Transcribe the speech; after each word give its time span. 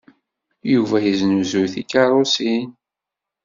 Yuba 0.73 0.97
yesnuzuy 1.05 1.67
tikeṛṛusin. 1.73 2.67